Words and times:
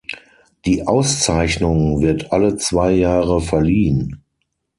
Die 0.65 0.87
Auszeichnung 0.87 2.01
wird 2.01 2.31
alle 2.31 2.55
zwei 2.57 2.91
Jahre 2.91 3.39
verliehen. 3.39 4.23